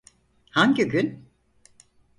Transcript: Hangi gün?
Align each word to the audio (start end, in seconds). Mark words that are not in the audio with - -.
Hangi 0.51 0.83
gün? 0.87 1.29